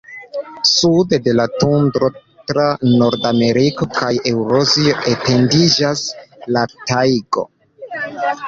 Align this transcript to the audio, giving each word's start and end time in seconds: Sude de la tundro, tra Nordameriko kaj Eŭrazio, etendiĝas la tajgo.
Sude 0.69 1.19
de 1.27 1.35
la 1.39 1.45
tundro, 1.63 2.09
tra 2.51 2.65
Nordameriko 3.01 3.89
kaj 3.99 4.11
Eŭrazio, 4.33 4.97
etendiĝas 5.13 6.05
la 6.57 6.67
tajgo. 6.81 7.47